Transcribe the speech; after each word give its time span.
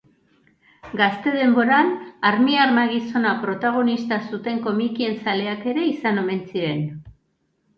Gazte 1.01 1.33
denboran 1.35 1.91
armiarma 2.31 2.85
gizona 2.93 3.33
protagonista 3.43 4.19
zuten 4.31 4.59
komikien 4.67 5.17
zaleak 5.29 5.65
ere 5.75 5.85
izan 5.91 6.23
omen 6.27 6.43
ziren. 6.55 6.83